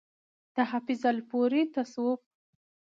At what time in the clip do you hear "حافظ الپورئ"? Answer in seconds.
0.69-1.63